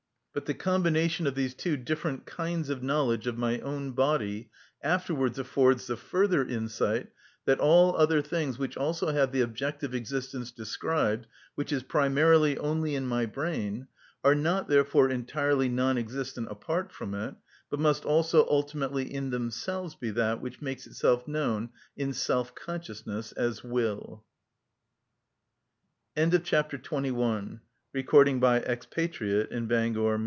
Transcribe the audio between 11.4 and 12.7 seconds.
which is primarily